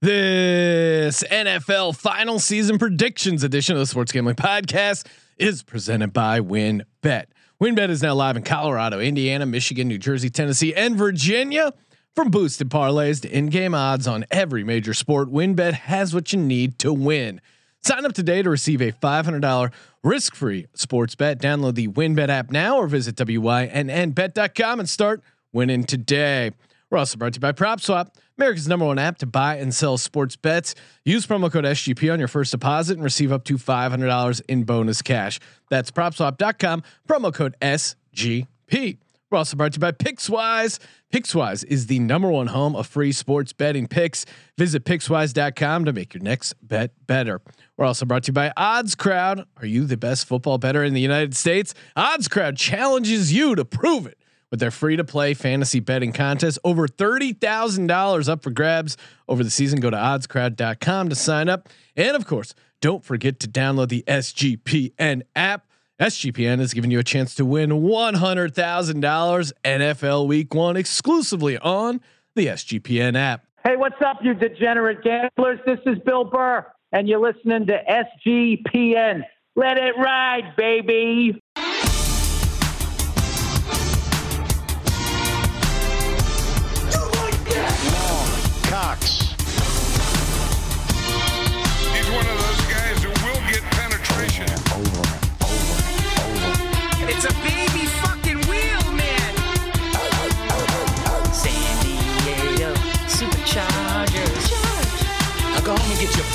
[0.00, 7.24] This NFL final season predictions edition of the Sports Gambling Podcast is presented by WynnBet.
[7.60, 11.74] WynnBet is now live in Colorado, Indiana, Michigan, New Jersey, Tennessee, and Virginia.
[12.14, 16.78] From boosted parlays to in-game odds on every major sport, WynnBet has what you need
[16.78, 17.40] to win.
[17.80, 19.72] Sign up today to receive a $500
[20.04, 21.40] risk-free sports bet.
[21.40, 25.22] Download the WynnBet app now or visit wynnbet.com and start
[25.52, 26.52] winning today.
[26.88, 29.98] We're also brought to you by PropSwap, America's number one app to buy and sell
[29.98, 30.76] sports bets.
[31.04, 35.02] Use promo code SGP on your first deposit and receive up to $500 in bonus
[35.02, 35.40] cash.
[35.70, 38.98] That's PropSwap.com, promo code SGP.
[39.30, 40.78] We're also brought to you by Pickswise.
[41.12, 44.24] Pickswise is the number one home of free sports betting picks.
[44.56, 47.42] Visit Pickswise.com to make your next bet bettor.
[47.76, 49.44] We're also brought to you by Odds Crowd.
[49.58, 51.74] Are you the best football better in the United States?
[51.96, 54.18] Odds Crowd challenges you to prove it
[54.50, 56.58] with their free to play fantasy betting contest.
[56.64, 58.96] Over $30,000 up for grabs
[59.28, 59.80] over the season.
[59.80, 61.68] Go to oddscrowd.com to sign up.
[61.96, 65.66] And of course, don't forget to download the SGPN app.
[66.00, 72.00] SGPN is giving you a chance to win $100,000 NFL week one exclusively on
[72.36, 73.44] the SGPN app.
[73.64, 75.58] Hey, what's up, you degenerate gamblers?
[75.66, 77.82] This is Bill Burr, and you're listening to
[78.26, 79.24] SGPN.
[79.56, 81.42] Let it ride, baby.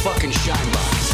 [0.04, 1.14] Fucking shine box.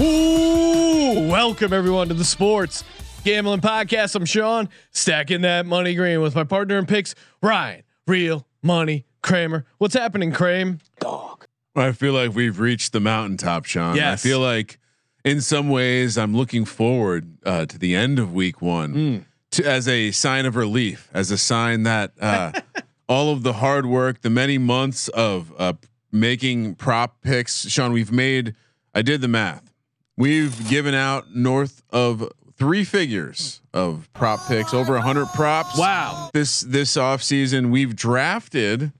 [0.00, 2.84] Ooh, welcome everyone to the Sports
[3.24, 4.14] Gambling Podcast.
[4.14, 9.64] I'm Sean, stacking that money green with my partner in picks, Ryan, Real Money Kramer.
[9.78, 10.78] What's happening, Kramer?
[11.00, 11.46] Dog.
[11.74, 13.96] I feel like we've reached the mountaintop, Sean.
[13.96, 14.24] Yes.
[14.24, 14.78] I feel like
[15.24, 19.16] in some ways I'm looking forward uh, to the end of week one Hmm.
[19.52, 22.52] to, as a sign of relief, as a sign that uh,
[23.08, 25.72] all of the hard work, the many months of uh,
[26.12, 28.54] making prop picks, Sean, we've made,
[28.94, 29.72] I did the math.
[30.16, 35.78] We've given out north of three figures of prop picks, over a hundred props.
[35.78, 36.30] Wow.
[36.34, 38.92] This, this off season, we've drafted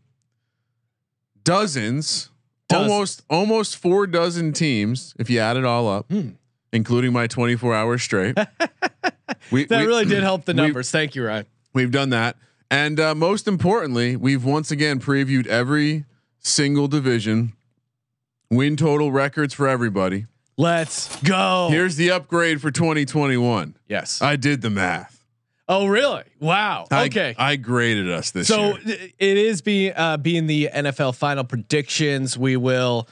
[1.45, 2.31] dozens,
[2.69, 2.91] Dozens.
[2.93, 6.31] almost almost four dozen teams if you add it all up, Hmm.
[6.73, 8.37] including my 24 hours straight.
[9.51, 10.91] we, That we- really did help the numbers.
[10.91, 11.47] Thank you, Ryan.
[11.73, 12.37] We've done that,
[12.71, 16.05] and uh, most importantly, we've once again previewed every
[16.39, 17.53] single division,
[18.51, 20.27] win total records for everybody.
[20.56, 21.69] Let's go.
[21.71, 23.77] Here's the upgrade for 2021.
[23.89, 24.21] yes.
[24.21, 25.25] I did the math.
[25.69, 26.25] oh, really?
[26.41, 26.87] Wow.
[26.91, 27.34] I- okay.
[27.39, 28.97] I, graded us this so year.
[29.19, 32.37] it is being uh, being the NFL final predictions.
[32.37, 33.09] We will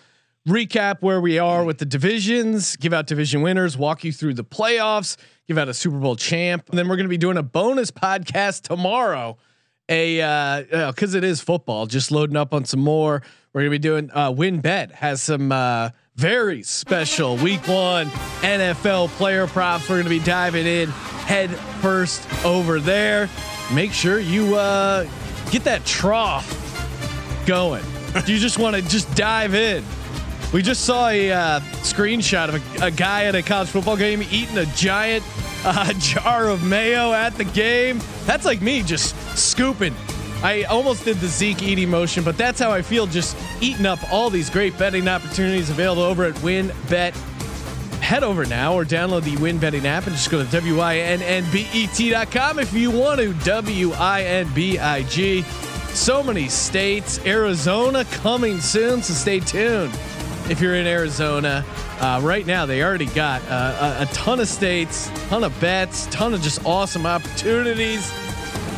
[0.46, 4.44] recap where we are with the divisions, give out division winners, walk you through the
[4.44, 5.16] playoffs,
[5.48, 7.90] give out a Super Bowl champ, and then we're going to be doing a bonus
[7.90, 9.36] podcast tomorrow.
[9.88, 13.22] A because it is football, just loading up on some more.
[13.52, 18.08] We're going to be doing uh, WynnBet has some uh, very special Week One
[18.42, 19.88] NFL player props.
[19.88, 23.30] We're going to be diving in head first over there.
[23.72, 25.08] Make sure you uh,
[25.50, 26.46] get that trough
[27.46, 27.84] going.
[28.26, 29.84] You just want to just dive in?
[30.56, 34.22] We just saw a uh, screenshot of a, a guy at a college football game
[34.30, 35.22] eating a giant
[35.66, 38.00] uh, jar of mayo at the game.
[38.24, 39.94] That's like me just scooping.
[40.42, 43.98] I almost did the Zeke eating motion, but that's how I feel just eating up
[44.10, 47.14] all these great betting opportunities available over at WynnBet.
[48.00, 52.72] Head over now or download the Win Betting app and just go to WynnBet.com if
[52.72, 53.34] you want to.
[53.44, 55.42] W I N B I G.
[55.42, 57.20] So many states.
[57.26, 59.92] Arizona coming soon, so stay tuned.
[60.48, 61.64] If you're in Arizona,
[62.00, 66.06] uh, right now they already got uh, a, a ton of states, ton of bets,
[66.06, 68.12] ton of just awesome opportunities.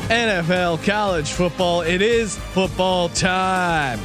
[0.09, 1.83] NFL, college football.
[1.83, 4.01] It is football time.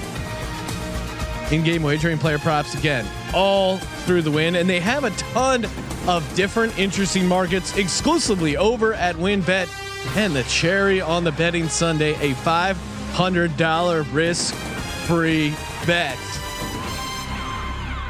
[1.52, 5.66] In-game wagering, player props again, all through the win, and they have a ton
[6.06, 9.70] of different interesting markets exclusively over at WynnBet.
[10.18, 12.76] And the cherry on the betting Sunday, a five
[13.14, 15.56] hundred dollar risk-free
[15.88, 16.18] bet.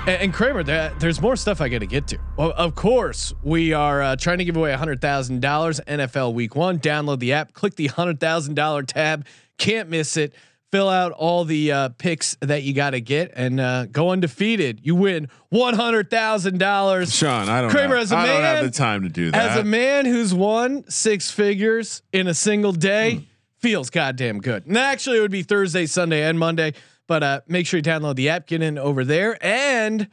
[0.05, 2.19] And, Kramer, there, there's more stuff I got to get to.
[2.35, 6.55] Well, of course, we are uh, trying to give away hundred thousand dollars NFL Week
[6.57, 6.77] One.
[6.79, 9.25] Download the app, click the hundred thousand dollar tab.
[9.57, 10.33] Can't miss it.
[10.73, 14.81] Fill out all the uh, picks that you got to get and uh, go undefeated.
[14.83, 17.15] You win one hundred thousand dollars.
[17.15, 17.69] Sean, I don't.
[17.69, 19.51] Kramer, have, as a I don't man- have the time to do that.
[19.51, 23.27] As a man who's won six figures in a single day,
[23.59, 24.65] feels goddamn good.
[24.65, 26.73] And actually, it would be Thursday, Sunday, and Monday.
[27.07, 30.07] But uh, make sure you download the app, get in over there, and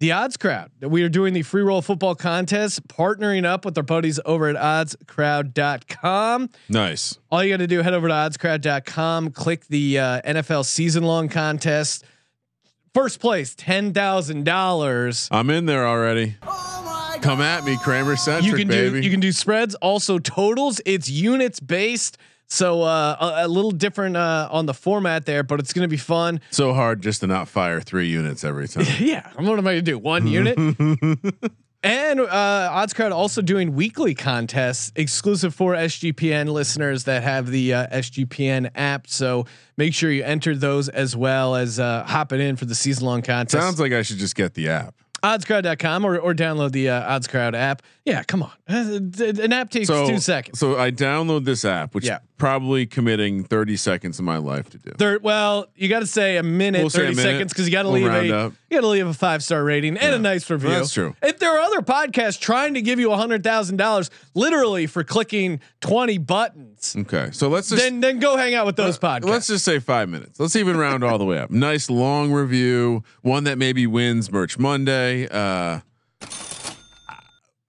[0.00, 0.70] the Odds Crowd.
[0.80, 4.56] We are doing the free roll football contest, partnering up with our buddies over at
[4.56, 6.50] oddscrowd.com.
[6.68, 7.18] Nice.
[7.30, 11.28] All you got to do, head over to oddscrowd.com, click the uh, NFL season long
[11.28, 12.04] contest.
[12.92, 15.28] First place, $10,000.
[15.30, 16.36] I'm in there already.
[17.20, 19.00] Come at me, Kramer centric, You can baby.
[19.00, 20.80] do you can do spreads, also totals.
[20.84, 25.60] It's units based, so uh, a, a little different uh, on the format there, but
[25.60, 26.40] it's going to be fun.
[26.50, 28.86] so hard just to not fire three units every time.
[28.98, 29.98] Yeah, what am I going to do?
[29.98, 30.58] One unit.
[31.82, 37.74] And uh, Odds Crowd also doing weekly contests exclusive for SGPN listeners that have the
[37.74, 39.06] uh, SGPN app.
[39.06, 39.46] So
[39.76, 43.22] make sure you enter those as well as uh, hopping in for the season long
[43.22, 43.62] contest.
[43.62, 44.94] Sounds like I should just get the app.
[45.22, 47.82] oddscrowd.com or, or download the uh, Odds Crowd app.
[48.04, 48.52] Yeah, come on.
[48.68, 49.00] Uh,
[49.42, 50.58] An app takes So two seconds.
[50.58, 52.18] So I download this app, which Yeah.
[52.38, 54.92] probably committing 30 seconds of my life to do.
[54.92, 57.30] Third, well, you got to say a minute, We'll say a thirty minute.
[57.32, 58.52] seconds because you got to We'll leave round a up.
[58.68, 60.70] You got to leave a five star rating and a nice review.
[60.70, 61.14] That's true.
[61.22, 65.04] If there are other podcasts trying to give you a hundred thousand dollars, literally for
[65.04, 69.24] clicking twenty buttons, Okay, so let's just then then go hang out with those podcasts.
[69.24, 70.38] let's just say five minutes.
[70.40, 71.50] Let's even round all the way up.
[71.50, 75.26] Nice long review, one that maybe wins Merch Monday.
[75.28, 75.80] Uh,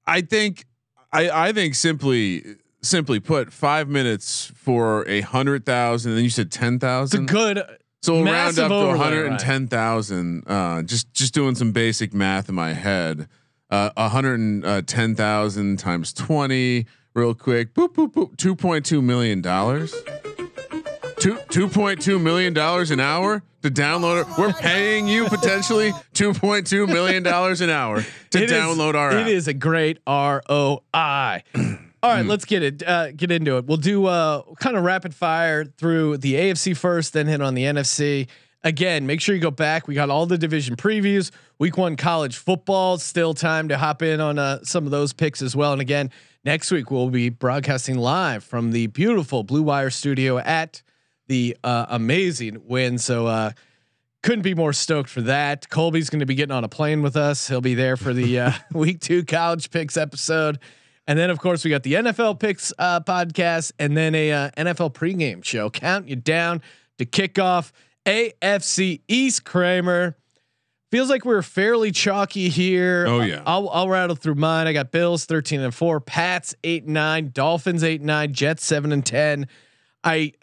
[0.06, 0.66] I think,
[1.12, 2.44] I I think simply
[2.82, 6.16] simply put, five minutes for a hundred thousand.
[6.16, 7.24] Then you said ten thousand.
[7.24, 7.64] it's a good.
[8.02, 10.44] So we'll round up to one hundred and ten thousand.
[10.48, 13.28] Uh, just just doing some basic math in my head.
[13.70, 17.74] Uh, one hundred and ten thousand times twenty, real quick.
[17.74, 18.38] Boop boop boop.
[18.38, 19.94] Two point two million dollars.
[21.20, 24.28] Two two point two million dollars an hour to download it.
[24.38, 28.94] We're paying you potentially two point two million dollars an hour to It is- download
[28.94, 29.28] our It app.
[29.28, 31.42] is a great ROI.
[32.04, 32.84] All right, let's get it.
[32.88, 33.66] Uh, get into it.
[33.66, 37.64] We'll do uh, kind of rapid fire through the AFC first, then hit on the
[37.64, 38.28] NFC.
[38.64, 39.88] Again, make sure you go back.
[39.88, 41.32] We got all the division previews.
[41.58, 42.98] Week one college football.
[42.98, 45.72] Still time to hop in on uh, some of those picks as well.
[45.72, 46.12] And again,
[46.44, 50.82] next week we'll be broadcasting live from the beautiful Blue Wire studio at
[51.28, 52.98] the uh, amazing Wynn.
[52.98, 53.52] So uh,
[54.24, 55.70] couldn't be more stoked for that.
[55.70, 57.48] Colby's going to be getting on a plane with us.
[57.48, 60.60] He'll be there for the uh, week two college picks episode.
[61.08, 64.50] And then, of course, we got the NFL picks uh, podcast and then a uh,
[64.58, 65.70] NFL pregame show.
[65.70, 66.62] Count you down
[66.98, 67.72] to kickoff
[68.06, 69.46] AFC East.
[69.46, 70.18] Kramer
[70.92, 73.06] feels like we're fairly chalky here.
[73.08, 73.42] Oh, yeah.
[73.46, 74.68] I'll, I'll rattle through mine.
[74.68, 78.66] I got Bills thirteen and four, Pats eight and nine, Dolphins eight and nine, Jets
[78.66, 79.48] seven and ten.
[80.04, 80.34] I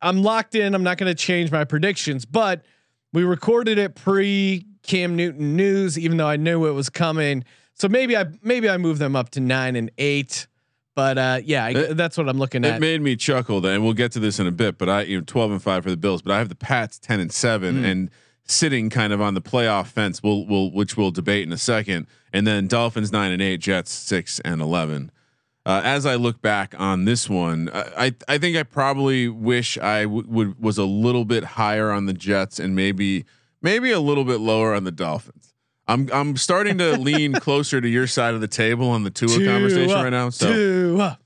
[0.00, 0.74] I'm locked in.
[0.74, 2.64] I'm not going to change my predictions, but
[3.12, 7.44] we recorded it pre Cam Newton news, even though I knew it was coming.
[7.74, 10.46] So maybe I maybe I move them up to nine and eight.
[10.94, 12.76] But uh, yeah, I, It- that's what I'm looking at.
[12.76, 14.78] It made me chuckle, and we'll get to this in a bit.
[14.78, 16.98] But I, you know, twelve and five for the Bills, but I have the Pats
[16.98, 17.84] ten and seven, Hmm.
[17.84, 18.10] and
[18.46, 20.22] sitting kind of on the playoff fence.
[20.22, 23.90] We'll, we'll, which we'll debate in a second, and then Dolphins nine and eight, Jets
[23.90, 25.10] six and eleven.
[25.66, 29.78] Uh, as I look back on this one, I, I, I think I probably wish
[29.78, 33.24] I w- would was a little bit higher on the Jets and maybe
[33.62, 35.53] maybe a little bit lower on the Dolphins.
[35.86, 39.44] I'm I'm starting to lean closer to your side of the table on the Tua
[39.44, 40.30] conversation right now.
[40.30, 41.18] So, Tua.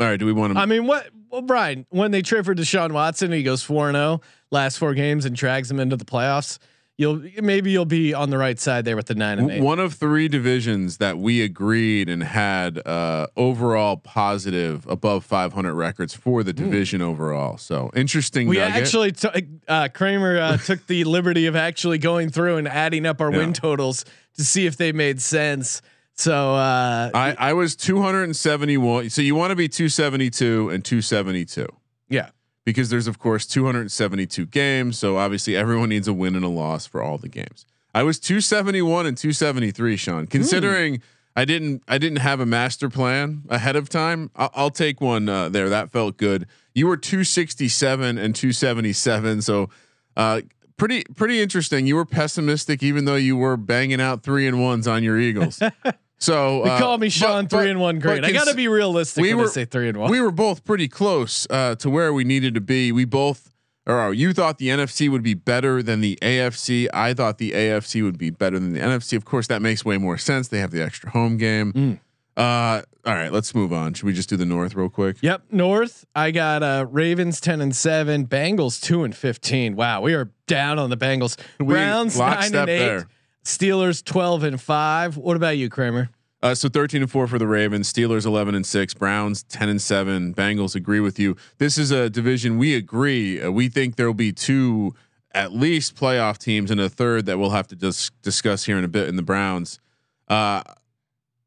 [0.00, 0.60] all right, do we want to?
[0.60, 1.08] I mean, what?
[1.30, 4.94] Well, Brian, when they trade for Deshaun Watson, he goes four and zero last four
[4.94, 6.58] games and drags him into the playoffs.
[6.98, 9.62] You'll maybe you'll be on the right side there with the nine and eight.
[9.62, 16.12] One of three divisions that we agreed and had uh, overall positive above 500 records
[16.14, 17.56] for the division overall.
[17.56, 18.46] So interesting.
[18.46, 18.50] Hmm.
[18.50, 18.82] We nugget.
[18.82, 19.36] actually took
[19.68, 23.38] uh, Kramer uh, took the liberty of actually going through and adding up our Yeah.
[23.38, 24.04] win totals
[24.36, 25.80] to see if they made sense.
[26.14, 29.10] So uh, I, I was 271.
[29.10, 31.68] So you want to be 272 and 272
[32.10, 32.30] yeah,
[32.68, 34.98] because there's of course 272 games.
[34.98, 37.64] So obviously everyone needs a win and a loss for all the games.
[37.94, 40.26] I was 271 and 273, Sean.
[40.26, 41.00] Considering
[41.34, 45.30] I didn't I didn't have a master plan ahead of time, I'll, I'll take one
[45.30, 45.70] uh, there.
[45.70, 46.46] That felt good.
[46.74, 49.40] You were 267 and 277.
[49.40, 49.70] So
[50.14, 50.42] uh,
[50.76, 51.86] pretty pretty interesting.
[51.86, 55.58] You were pessimistic, even though you were banging out three and ones on your Eagles.
[56.18, 57.98] So uh, call me Sean but- three but- and one.
[58.00, 58.24] Great.
[58.24, 60.10] I got to be realistic we when were- I say three and one.
[60.10, 62.90] we were both pretty close uh, to where we needed to be.
[62.92, 63.52] We both,
[63.86, 66.88] or uh, you thought the NFC would be better than the AFC.
[66.92, 69.16] I thought the AFC would be better than the NFC.
[69.16, 70.48] Of course, that makes way more sense.
[70.48, 71.72] They have the extra home game.
[71.72, 72.00] Mm.
[72.36, 73.94] Uh, all right, let's move on.
[73.94, 75.16] Should we just do the North real quick?
[75.22, 76.04] Yep, North.
[76.14, 79.74] I got uh, Ravens ten and seven, Bengals two and fifteen.
[79.74, 81.36] Wow, we are down on the Bengals.
[81.58, 83.08] We Browns nine and eight, there.
[83.48, 85.16] Steelers twelve and five.
[85.16, 86.10] What about you, Kramer?
[86.42, 89.82] Uh, so 13 and four for the Ravens, Steelers 11 and six, Browns 10 and
[89.82, 91.34] seven, Bengals agree with you.
[91.56, 93.42] This is a division we agree.
[93.42, 94.94] Uh, we think there will be two
[95.32, 98.84] at least playoff teams and a third that we'll have to dis- discuss here in
[98.84, 99.80] a bit in the Browns.
[100.28, 100.62] Uh,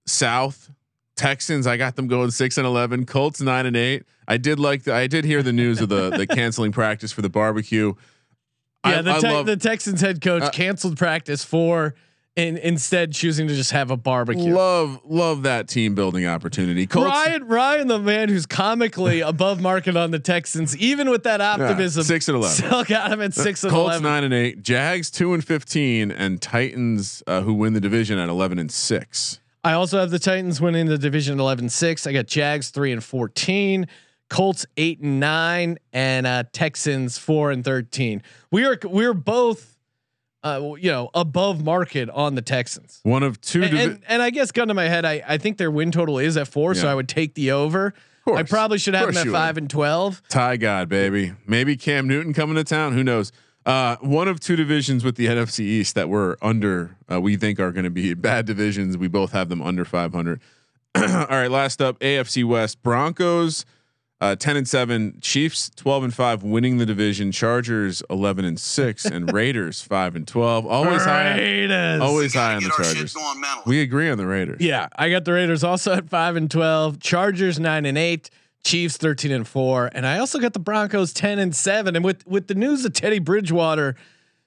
[0.06, 0.72] South
[1.16, 4.04] Texans, I got them going six and 11, Colts nine and eight.
[4.28, 7.22] I did like the, I did hear the news of the, the canceling practice for
[7.22, 7.94] the barbecue.
[8.86, 11.94] Yeah, the, I Te- love- the Texans head coach Uh, canceled practice for
[12.38, 14.54] and instead choosing to just have a barbecue.
[14.56, 16.88] Love love that team building opportunity.
[16.88, 21.42] Colts, Ryan, Ryan, the man who's comically above market on the Texans, even with that
[21.42, 22.56] optimism, six and 11.
[22.56, 24.04] still got him at six and Colts eleven.
[24.04, 28.30] nine and eight, Jags two and fifteen, and Titans uh, who win the division at
[28.30, 29.40] eleven and six.
[29.64, 32.08] I also have the Titans winning the division 11-6.
[32.08, 33.88] I got Jags three and fourteen,
[34.32, 38.24] Colts eight and nine, and uh, Texans four and thirteen.
[38.50, 39.78] We are we are both,
[40.42, 43.02] uh, you know, above market on the Texans.
[43.04, 43.62] One of two.
[43.62, 46.18] And, and, and I guess gun to my head, I, I think their win total
[46.18, 47.94] is at four, so I would take the over.
[48.26, 49.64] I probably should have them at five would.
[49.64, 50.22] and twelve.
[50.30, 51.34] Tie God, baby.
[51.46, 52.94] Maybe Cam Newton coming to town.
[52.94, 53.34] Who knows?
[53.66, 56.96] Uh, one of two divisions with the NFC East that we're under.
[57.12, 58.98] Uh, we think are going to be bad divisions.
[58.98, 60.40] We both have them under 500.
[60.96, 61.52] All right.
[61.52, 63.66] Last up, AFC West Broncos.
[64.22, 69.06] Uh, 10 and 7 Chiefs 12 and 5 winning the division Chargers 11 and 6
[69.06, 72.02] and Raiders 5 and 12 always high Raiders.
[72.02, 73.16] always high on the Chargers
[73.66, 77.00] we agree on the Raiders Yeah, I got the Raiders also at five and twelve.
[77.00, 78.30] Chargers nine and eight.
[78.64, 81.96] Chiefs thirteen and four, and I also got the Broncos ten and seven.
[81.96, 83.96] And with with the news of Teddy Bridgewater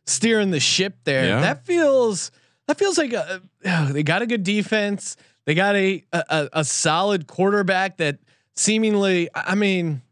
[0.06, 1.40] steering the ship there, Yeah.
[1.40, 2.30] that feels
[2.68, 3.42] that feels like a,
[3.90, 5.16] they got a good defense.
[5.46, 8.18] They got a, a a solid quarterback that
[8.56, 10.02] seemingly, I mean,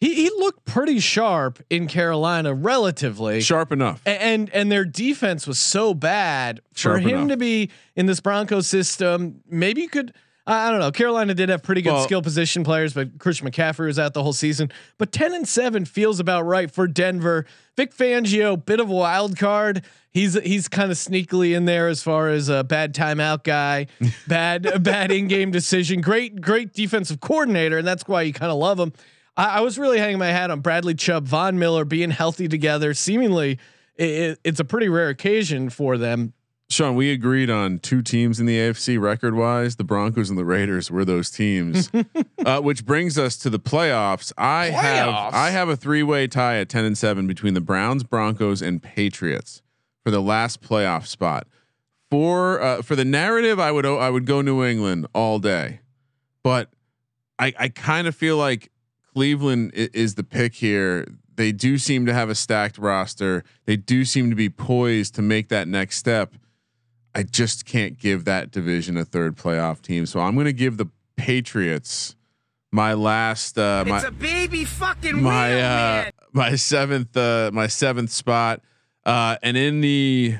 [0.00, 3.40] he he looked pretty sharp in Carolina relatively.
[3.40, 7.28] sharp enough A- and and their defense was so bad for him enough.
[7.30, 9.40] to be in this Broncos system.
[9.48, 10.12] Maybe you could.
[10.46, 10.92] I I don't know.
[10.92, 14.22] Carolina did have pretty good Well- skill position players, but Christian McCaffrey was out the
[14.22, 14.70] whole season.
[14.98, 17.46] But ten and seven feels about right for Denver.
[17.76, 19.82] Vic Fangio, bit of a wild card.
[20.16, 23.86] He's he's kind of sneakily in there as far as a bad timeout guy,
[24.26, 26.00] bad bad in game decision.
[26.00, 28.94] Great great defensive coordinator, and that's why you kind of love him.
[29.36, 32.94] I, I was really hanging my hat on Bradley Chubb, Von Miller being healthy together.
[32.94, 33.58] Seemingly,
[33.96, 36.32] it, it's a pretty rare occasion for them.
[36.70, 39.76] Sean, we agreed on two teams in the AFC record wise.
[39.76, 41.90] The Broncos and the Raiders were those teams,
[42.46, 44.32] uh, which brings us to the playoffs.
[44.38, 44.80] I Playoffs?
[44.80, 48.62] have I have a three way tie at ten and seven between the Browns, Broncos,
[48.62, 49.60] and Patriots
[50.06, 51.48] for the last playoff spot.
[52.12, 55.80] For uh, for the narrative, I would I would go New England all day,
[56.44, 56.70] but
[57.40, 58.70] I I kind of feel like
[59.12, 61.08] Cleveland is the pick here.
[61.34, 63.42] They do seem to have a stacked roster.
[63.64, 66.34] They do seem to be poised to make that next step.
[67.12, 70.06] I just can't give that division a third playoff team.
[70.06, 70.86] So I'm going to give the
[71.16, 72.14] Patriots
[72.70, 76.12] my last uh my It's a baby fucking my wheel, uh man.
[76.32, 78.60] my seventh uh my seventh spot.
[79.06, 80.36] Uh and in the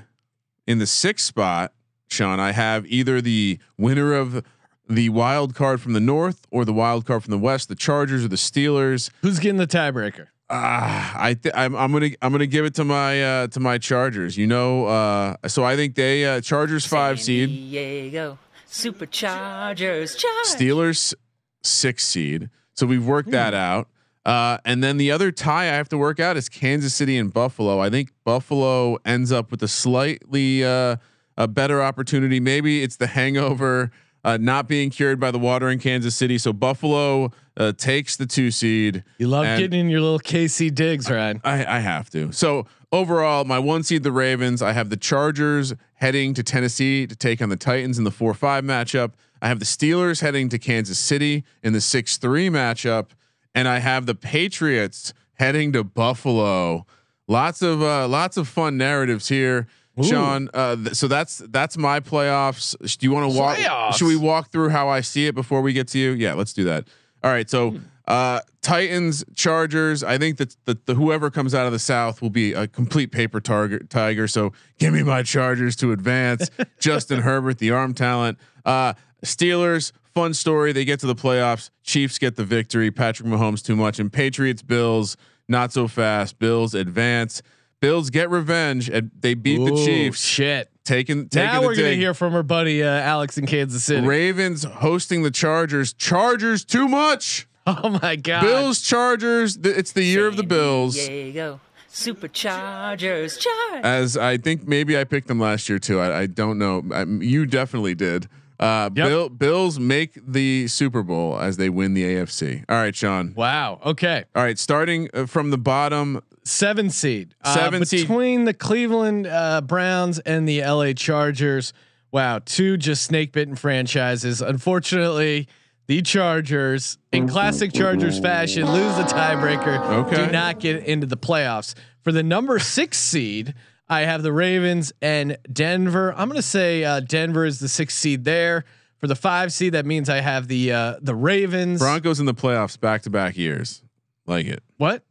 [0.67, 1.73] in the sixth spot,
[2.11, 4.45] Sean, I have either the winner of
[4.89, 8.25] the wild card from the north or the wild card from the west, the Chargers
[8.25, 9.11] or the Steelers.
[9.23, 10.27] Who's getting the tiebreaker?
[10.51, 13.79] Ah, I th- I'm, I'm gonna I'm gonna give it to my uh to my
[13.79, 14.37] Chargers.
[14.37, 20.17] You know, uh so I think they uh Chargers five San seed, Diego Superchargers.
[20.19, 20.47] Charge.
[20.47, 21.15] Steelers
[21.63, 22.51] six seed.
[22.75, 23.59] So we've worked that Hmm.
[23.59, 23.89] out.
[24.26, 27.33] Uh, and then the other tie I have to work out is Kansas City and
[27.33, 27.78] Buffalo.
[27.78, 30.97] I think Buffalo ends up with a slightly uh,
[31.37, 32.40] a better opportunity.
[32.40, 33.92] Maybe it's the hangover
[34.25, 36.38] uh, not being cured by the water in Kansas City.
[36.38, 39.04] So Buffalo uh, takes the two seed.
[39.18, 41.40] You love getting in your little KC digs, Ryan.
[41.45, 42.33] I, I have to.
[42.33, 44.61] So overall, my one seed, the Ravens.
[44.61, 48.35] I have the Chargers heading to Tennessee to take on the Titans in the four
[48.35, 49.12] five matchup.
[49.40, 53.11] I have the Steelers heading to Kansas City in the six three matchup,
[53.57, 56.87] and I have the Patriots heading to Buffalo.
[57.27, 59.67] Lots of uh, lots of fun narratives here.
[60.03, 62.77] Sean, uh, th- so that's that's my playoffs.
[62.99, 63.57] Do you want to walk?
[63.57, 63.95] Playoffs?
[63.95, 66.11] Should we walk through how I see it before we get to you?
[66.11, 66.87] Yeah, let's do that.
[67.25, 70.05] All right, so uh, Titans, Chargers.
[70.05, 73.11] I think that the, the whoever comes out of the South will be a complete
[73.11, 74.29] paper target tiger.
[74.29, 76.51] So give me my Chargers to advance.
[76.79, 78.39] Justin Herbert, the arm talent.
[78.67, 78.93] Uh,
[79.25, 80.73] Steelers, fun story.
[80.73, 81.69] They get to the playoffs.
[81.83, 82.91] Chiefs get the victory.
[82.91, 85.15] Patrick Mahomes too much, and Patriots, Bills
[85.47, 86.39] not so fast.
[86.39, 87.43] Bills advance.
[87.81, 88.89] Bills get revenge.
[88.89, 90.21] And they beat the Chiefs.
[90.25, 90.71] Shit.
[90.85, 94.07] Taking taking Now the we're gonna hear from our buddy uh, Alex in Kansas City.
[94.07, 95.93] Ravens hosting the Chargers.
[95.93, 97.47] Chargers too much.
[97.67, 98.41] oh my god.
[98.43, 99.59] Bills Chargers.
[99.59, 100.95] th- It's the year of the Bills.
[100.95, 101.61] Diego
[101.93, 103.39] Superchargers.
[103.39, 103.85] Charge.
[103.85, 105.99] As I think maybe I picked them last year too.
[106.01, 106.85] I, I don't know.
[106.95, 108.29] I, you definitely did.
[108.59, 109.09] Uh, Yep.
[109.09, 112.65] Bill, Bills make the Super Bowl as they win the AFC.
[112.69, 113.35] All right, Sean.
[113.37, 113.81] Wow.
[113.85, 114.25] Okay.
[114.35, 116.23] All right, starting uh, from the bottom.
[116.45, 117.35] Seven seed.
[117.43, 118.03] Uh, Seven seed.
[118.03, 121.73] between the Cleveland uh, Browns and the LA Chargers.
[122.13, 124.41] Wow, two just snake bitten franchises.
[124.41, 125.49] Unfortunately,
[125.89, 129.79] the Chargers, in classic Chargers fashion, lose the tiebreaker.
[130.07, 130.27] Okay.
[130.27, 131.75] Do not get into the playoffs.
[132.03, 133.55] For the number six seed,
[133.88, 136.12] I have the Ravens and Denver.
[136.12, 138.64] I'm going to say uh, Denver is the sixth seed there.
[138.99, 141.81] For the five seed, that means I have the uh, the Ravens.
[141.81, 143.83] Broncos in the playoffs back to back years.
[144.26, 144.62] Like it.
[144.78, 145.02] what?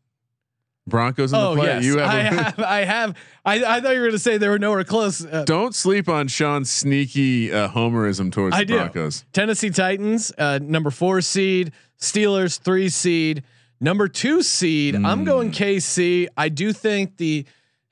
[0.88, 1.68] Broncos in Oh the play.
[1.68, 2.34] yes, You I have.
[2.34, 2.60] a- have.
[2.66, 3.16] I have.
[3.46, 5.24] I, I thought you were going to say they were nowhere close.
[5.26, 8.76] Uh, Don't sleep on Sean's sneaky uh, homerism towards I the do.
[8.78, 9.26] Broncos.
[9.34, 11.72] Tennessee Titans, uh, number four seed.
[12.00, 13.44] Steelers, three seed.
[13.80, 14.96] Number two seed.
[14.96, 15.24] I'm Hmm.
[15.26, 16.28] going KC.
[16.38, 17.46] I do think the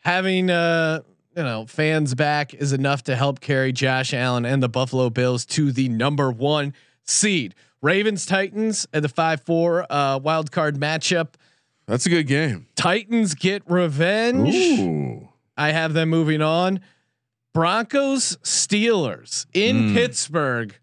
[0.03, 1.01] having uh
[1.35, 5.45] you know fans back is enough to help carry Josh Allen and the Buffalo Bills
[5.47, 7.55] to the number one seed.
[7.81, 11.33] Ravens Titans at the five four uh, wild card matchup.
[11.85, 12.67] That's a good game.
[12.75, 14.55] Titans get revenge.
[14.55, 15.27] Ooh.
[15.57, 16.79] I have them moving on.
[17.53, 19.93] Broncos Steelers in Mm.
[19.93, 20.75] Pittsburgh.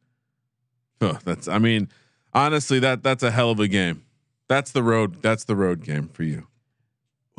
[1.01, 1.49] Oh, that's.
[1.49, 1.89] I mean,
[2.35, 4.05] honestly, that that's a hell of a game.
[4.47, 5.23] That's the road.
[5.23, 6.47] That's the road game for you.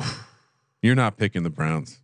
[0.82, 2.00] You're not picking the Browns.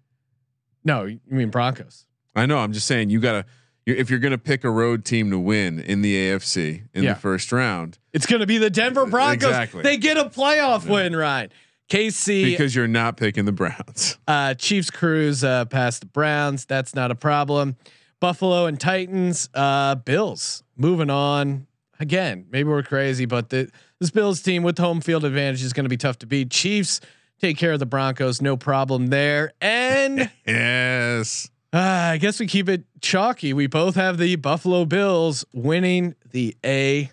[0.85, 2.07] No, you mean Broncos.
[2.35, 2.59] I know.
[2.59, 3.45] I'm just saying you gotta.
[3.85, 7.15] if you're gonna pick a road team to win in the AFC in Yeah.
[7.15, 9.45] the first round, It's going to be the Denver Broncos.
[9.49, 9.83] Exactly.
[9.83, 11.51] They get a playoff win, right?
[11.91, 14.19] KC, because you're not picking the Browns.
[14.29, 16.65] uh, Chiefs cruise uh, past the Browns.
[16.67, 17.77] That's not a problem.
[18.21, 21.67] Buffalo and Titans, uh, Bills moving on.
[22.01, 23.71] Again, maybe we're crazy, but the,
[24.01, 26.51] this Bills team with home field advantage is going to be tough to beat.
[26.51, 27.01] Chiefs
[27.41, 29.53] take care of the Broncos, no problem there.
[29.61, 31.49] And Yes.
[31.73, 33.53] uh, I guess we keep it chalky.
[33.53, 37.11] We both have the Buffalo Bills winning the AFC.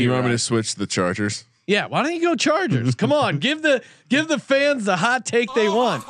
[0.00, 1.44] You want me to switch the Chargers?
[1.66, 2.94] Yeah, why don't you go Chargers?
[2.96, 6.04] Come on, give the give the fans the hot take they want.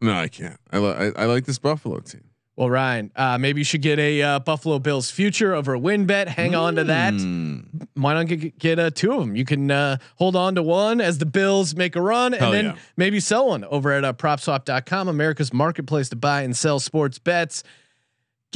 [0.00, 0.58] No, I can't.
[0.72, 2.24] I, li- I I like this Buffalo team.
[2.62, 6.28] Well, Ryan, uh, maybe you should get a uh, Buffalo Bills future over a WynnBet.
[6.28, 7.12] Hang on to that.
[7.12, 7.88] Mm.
[7.94, 9.34] Why not get, get uh, two of them?
[9.34, 12.52] You can uh, hold on to one as the Bills make a run, and Hell
[12.52, 12.76] then yeah.
[12.96, 17.64] maybe sell one over at uh, PropSwap.com, America's marketplace to buy and sell sports bets.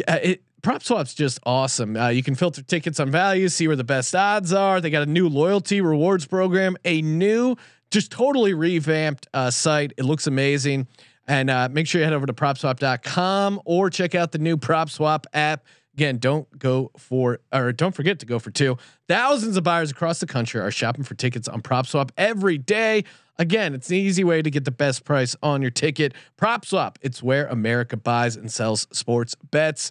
[0.07, 1.97] Uh, it, PropSwap's just awesome.
[1.97, 4.81] Uh, you can filter tickets on value, see where the best odds are.
[4.81, 7.57] They got a new loyalty rewards program, a new,
[7.91, 9.95] just totally revamped uh, site.
[9.97, 10.87] It looks amazing.
[11.27, 15.25] And uh, make sure you head over to propswap.com or check out the new PropSwap
[15.33, 15.65] app.
[15.95, 18.77] Again, don't go for or don't forget to go for two.
[19.09, 23.05] Thousands of buyers across the country are shopping for tickets on PropSwap every day.
[23.39, 26.15] Again, it's an easy way to get the best price on your ticket.
[26.39, 29.91] PropSwap, it's where America buys and sells sports bets.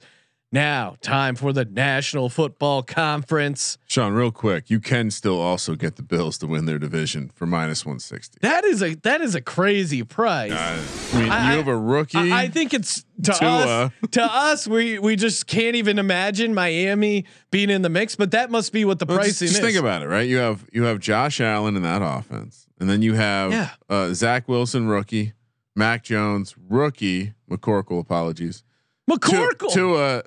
[0.55, 3.77] Now, time for the National Football Conference.
[3.87, 7.45] Sean, real quick, you can still also get the Bills to win their division for
[7.45, 8.37] minus one sixty.
[8.41, 10.53] That is a that is a crazy price.
[10.53, 12.31] I mean, I- you have a rookie.
[12.31, 13.49] I, I think it's to Tua.
[13.49, 13.91] us.
[14.11, 18.15] To us, we we just can't even imagine Miami being in the mix.
[18.15, 19.65] But that must be what the Well, just, pricing just is.
[19.65, 20.27] think about it, right?
[20.27, 23.69] You have you have Josh Allen in that offense, and then you have Yeah.
[23.89, 25.33] uh, Zach Wilson, rookie,
[25.75, 28.63] Mac Jones, rookie, McCorkle, apologies,
[29.09, 29.73] McCorkle.
[29.73, 30.21] to uh,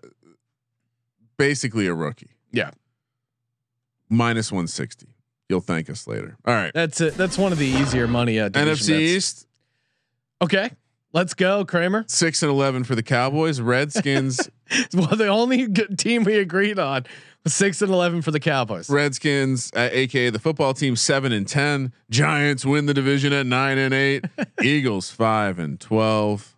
[1.39, 2.71] basically a rookie, Yeah.
[4.09, 5.07] minus one sixty.
[5.49, 6.37] You'll thank us later.
[6.45, 7.15] All right, That's it.
[7.15, 8.39] That's one of the easier money.
[8.39, 9.01] Uh, division NFC bets.
[9.03, 9.47] East
[10.43, 10.71] Okay,
[11.13, 12.05] let's go, Kramer.
[12.07, 13.61] six and eleven for the Cowboys.
[13.61, 14.51] Redskins,
[14.95, 17.07] Well, the only good team we agreed on
[17.45, 18.91] was six and eleven for the Cowboys.
[18.91, 21.93] Redskins, uh, aka the football team, seven and ten.
[22.11, 24.27] Giants win the division at nine and eight.
[24.63, 26.55] Eagles five and twelve.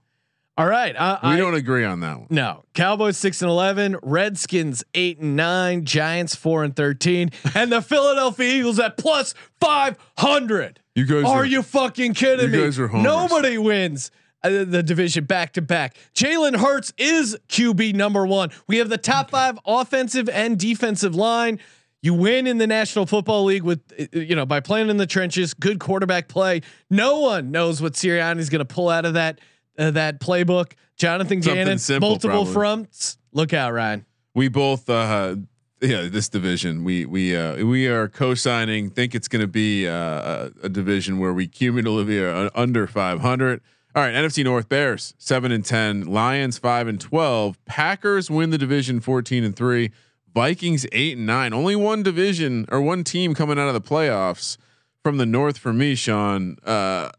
[0.60, 2.26] All right, uh, We I, don't agree on that one.
[2.28, 7.80] No, Cowboys six and eleven, Redskins eight and nine, Giants four and thirteen, and the
[7.80, 10.80] Philadelphia Eagles at plus five hundred.
[10.94, 12.64] You guys Are are- you fucking kidding you me?
[12.64, 13.04] guys are homers.
[13.04, 14.10] Nobody wins
[14.42, 15.96] uh, the division back to back.
[16.14, 18.50] Jalen Hurts is QB number one.
[18.66, 21.58] We have the top five offensive and defensive line.
[22.02, 25.06] You win in the National Football League with, uh, you know, by playing in the
[25.06, 26.62] trenches, good quarterback play.
[26.90, 29.38] No one knows what Sirianni's going to pull out of that
[29.80, 30.72] uh, that playbook.
[30.96, 32.52] Jonathan Something Gannon, simple, multiple probably.
[32.52, 33.18] fronts.
[33.32, 34.04] Look out, Ryan.
[34.34, 35.36] we both uh
[35.80, 39.92] yeah this division we we uh we are co-signing think it's going to be uh,
[39.94, 43.60] a, a division where we cumulatively are under 500
[43.94, 48.58] all right nfc north bears 7 and 10 lions 5 and 12 packers win the
[48.58, 49.90] division 14 and 3
[50.34, 54.58] vikings 8 and 9 only one division or one team coming out of the playoffs
[55.02, 57.10] from the north for me sean uh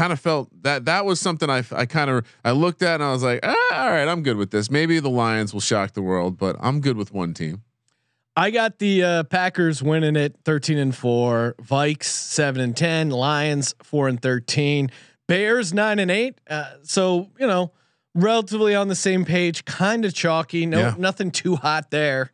[0.00, 3.02] kind of felt that that was something I I kind of I looked at and
[3.04, 4.70] I was like, ah, all right, I'm good with this.
[4.70, 7.62] Maybe the Lions will shock the world, but I'm good with one team.
[8.34, 13.74] I got the uh, Packers winning it 13 and 4, Vikes 7 and 10, Lions
[13.82, 14.90] 4 and 13,
[15.26, 16.40] Bears 9 and 8.
[16.48, 17.72] Uh, so, you know,
[18.14, 20.94] relatively on the same page, kind of chalky, no Yeah.
[20.96, 22.30] nothing too hot there.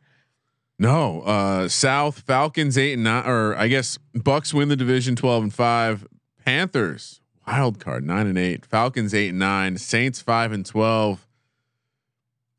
[0.79, 5.43] No, uh, South Falcons eight and nine, or I guess Bucks win the division twelve
[5.43, 6.07] and five.
[6.45, 8.67] Panthers wild card nine and eight.
[8.67, 9.79] Falcons eight and nine.
[9.79, 11.27] Saints five and twelve.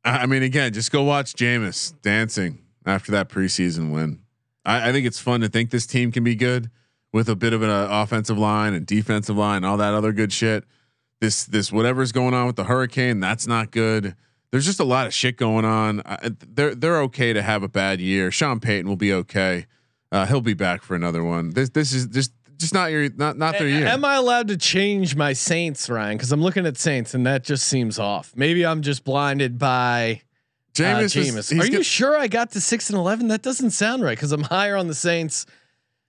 [0.04, 4.20] I mean, again, just go watch Jameis dancing after that preseason win.
[4.64, 6.70] I, I think it's fun to think this team can be good
[7.12, 10.32] with a bit of an uh, offensive line and defensive line, all that other good
[10.32, 10.64] shit.
[11.20, 14.16] This this whatever's going on with the hurricane, that's not good.
[14.52, 16.02] There's just a lot of shit going on.
[16.06, 18.32] I, they're they're okay to have a bad year.
[18.32, 19.66] Sean Payton will be okay.
[20.12, 21.50] Uh, he'll be back for another one.
[21.52, 23.86] This this is just just not your not not their year.
[23.88, 26.18] Am I allowed to change my Saints, Ryan?
[26.18, 28.34] Because I'm looking at Saints and that just seems off.
[28.36, 30.22] Maybe I'm just blinded by
[30.80, 33.30] uh, Jameis, Are you sure I got to six and eleven?
[33.30, 35.46] That doesn't sound right because I'm higher on the Saints.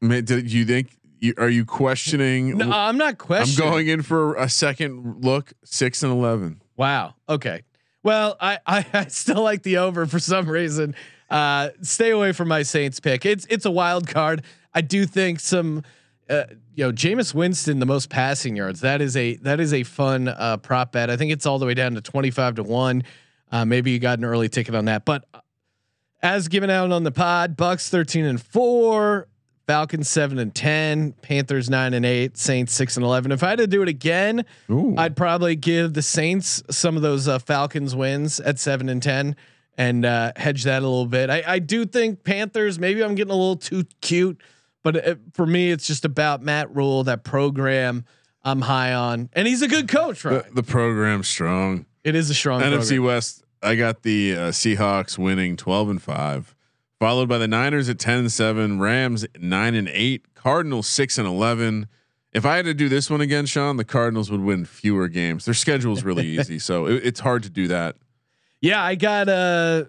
[0.00, 0.96] Man, did you think?
[1.20, 2.56] You, are you questioning?
[2.58, 3.66] No, I'm not questioning.
[3.66, 5.52] I'm going in for a second look.
[5.64, 6.62] Six and eleven.
[6.76, 7.14] Wow.
[7.28, 7.62] Okay.
[8.02, 10.94] Well, I, I I still like the over for some reason.
[11.28, 13.26] Uh, stay away from my Saints pick.
[13.26, 14.42] It's it's a wild card.
[14.74, 15.82] I do think some,
[16.28, 18.80] uh, you know, Jameis Winston the most passing yards.
[18.80, 21.10] That is a that is a fun uh, prop bet.
[21.10, 23.04] I think it's all the way down to twenty five to one.
[23.50, 25.40] Uh, maybe you got an early ticket on that, but uh,
[26.22, 29.28] as given out on the pod, Bucks thirteen and four,
[29.66, 33.32] Falcons seven and ten, Panthers nine and eight, Saints six and eleven.
[33.32, 34.94] If I had to do it again, Ooh.
[34.96, 39.36] I'd probably give the Saints some of those uh, Falcons wins at seven and ten
[39.78, 41.30] and uh, hedge that a little bit.
[41.30, 42.78] I, I do think Panthers.
[42.78, 44.40] Maybe I'm getting a little too cute,
[44.88, 48.06] but it, for me, it's just about Matt Rhule, that program.
[48.42, 50.42] I'm high on, and he's a good coach, right?
[50.46, 51.84] the, the program's strong.
[52.04, 53.02] it is a strong NFC program.
[53.02, 53.44] West.
[53.62, 56.54] I got the uh, Seahawks winning twelve and five,
[56.98, 61.28] followed by the Niners at ten and seven, Rams nine and eight, Cardinals six and
[61.28, 61.86] eleven.
[62.32, 65.44] If I had to do this one again, Sean, the Cardinals would win fewer games.
[65.44, 67.96] Their schedule is really easy, so it, it's hard to do that.
[68.62, 69.84] Yeah, I got uh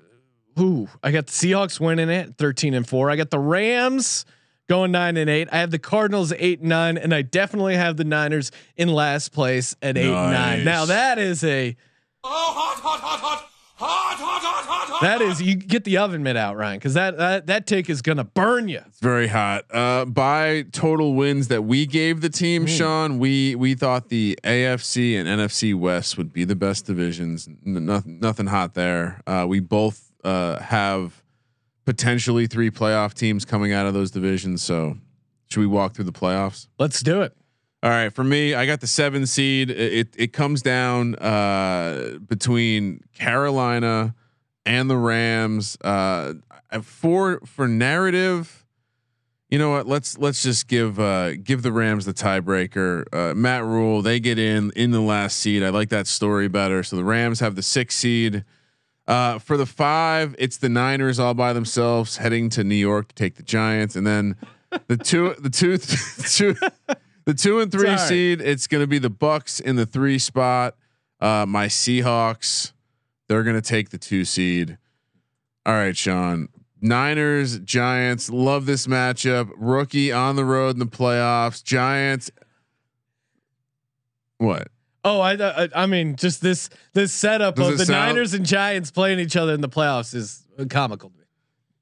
[0.58, 3.10] who I got the Seahawks winning it, 13 and 4.
[3.10, 4.26] I got the Rams
[4.70, 5.50] going 9 and 8.
[5.52, 9.34] I have the Cardinals 8 and 9 and I definitely have the Niners in last
[9.34, 10.64] place at 8 and 9.
[10.64, 11.76] Now that is a
[12.24, 15.02] Oh hot hot hot hot hot hot hot.
[15.02, 18.02] That is you get the oven mitt out, Ryan, cuz that, that that take is
[18.02, 18.82] going to burn you.
[18.86, 19.64] It's very hot.
[19.74, 25.16] Uh, by total wins that we gave the team, Sean, we we thought the AFC
[25.18, 27.48] and NFC West would be the best divisions.
[27.66, 29.22] N- nothing, nothing hot there.
[29.26, 31.19] Uh, we both uh, have
[31.90, 34.62] potentially three playoff teams coming out of those divisions.
[34.62, 35.00] So,
[35.50, 36.68] should we walk through the playoffs?
[36.78, 37.36] Let's do it.
[37.82, 39.72] All right, for me, I got the seven seed.
[39.72, 44.14] It it, it comes down uh, between Carolina
[44.68, 45.80] and the Rams.
[45.82, 46.36] Uh,
[46.84, 48.68] for for narrative,
[49.50, 49.88] you know what?
[49.88, 53.06] Let's let's just give uh, give the Rams the tiebreaker.
[53.12, 55.64] Uh, Matt Rhule, they get in in the last seed.
[55.64, 56.84] I like that story better.
[56.84, 58.46] So the Rams have the six seed.
[59.10, 63.16] Uh, for the five, it's the Niners all by themselves heading to New York to
[63.16, 64.36] take the Giants, and then
[64.88, 65.78] the two the two
[66.30, 66.56] two
[67.26, 68.08] the two and three Sorry.
[68.08, 68.42] seed.
[68.42, 70.76] It's going to be the Bucks in the three spot.
[71.20, 72.72] Uh, my Seahawks,
[73.28, 74.78] they're going to take the two seed.
[75.66, 76.50] All right, Sean.
[76.80, 78.30] Niners, Giants.
[78.30, 79.50] Love this matchup.
[79.58, 81.64] Rookie on the road in the playoffs.
[81.64, 82.30] Giants.
[84.38, 84.68] What?
[85.04, 88.46] Oh, I I, I mean just this this setup Does of the sound- Niners and
[88.46, 91.24] Giants playing each other in the playoffs is comical to me.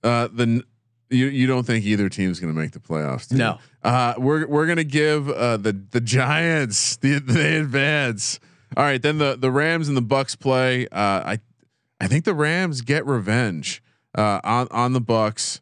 [0.03, 0.63] Uh, the
[1.09, 3.29] you you don't think either team's going to make the playoffs?
[3.29, 3.39] do you?
[3.39, 3.59] No.
[3.83, 8.39] Uh, we're we're going to give uh, the the Giants the they advance.
[8.75, 10.87] All right, then the the Rams and the Bucks play.
[10.87, 10.97] Uh,
[11.35, 11.39] I
[11.99, 13.81] I think the Rams get revenge
[14.15, 15.61] uh, on on the Bucks.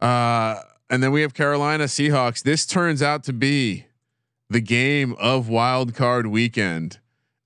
[0.00, 2.42] Uh, and then we have Carolina Seahawks.
[2.42, 3.86] This turns out to be
[4.54, 7.00] the game of wild card weekend,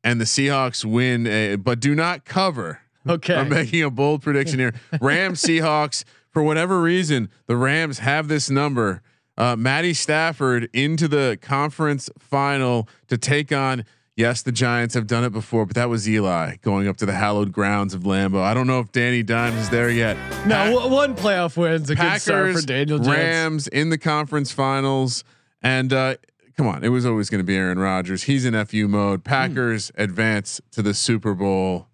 [0.04, 2.80] and the Seahawks win, a, but do not cover.
[3.08, 3.34] Okay.
[3.36, 4.74] I'm making a bold prediction here.
[5.00, 6.04] Rams Seahawks.
[6.28, 9.00] For whatever reason, the Rams have this number.
[9.38, 13.86] Uh, Matty Stafford into the conference final to take on.
[14.14, 17.14] Yes, the Giants have done it before, but that was Eli going up to the
[17.14, 18.42] hallowed grounds of Lambeau.
[18.42, 20.18] I don't know if Danny Dimes is there yet.
[20.46, 23.08] No, Pa- w- one playoff win's a good start Packers, for Daniel Jones.
[23.08, 25.24] Rams in the conference finals,
[25.62, 26.16] and uh,
[26.58, 28.24] come on, it was always going to be Aaron Rodgers.
[28.24, 29.24] He's in FU mode.
[29.24, 31.86] Packers advance to the Super Bowl.